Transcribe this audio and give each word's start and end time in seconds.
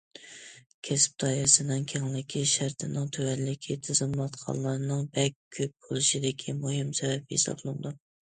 كەسىپ 0.87 1.17
دائىرىسىنىڭ 1.23 1.83
كەڭلىكى، 1.91 2.41
شەرتنىڭ 2.51 3.11
تۆۋەنلىكى 3.17 3.77
تىزىملاتقانلارنىڭ 3.89 5.05
بەك 5.19 5.37
كۆپ 5.59 5.77
بولۇشىدىكى 5.85 6.57
مۇھىم 6.65 6.91
سەۋەب 7.03 7.37
ھېسابلىنىدۇ. 7.39 7.95